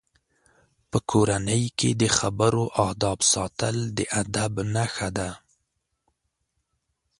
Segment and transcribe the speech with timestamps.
[0.89, 5.29] په کورنۍ کې د خبرو آدب ساتل د ادب نښه ده.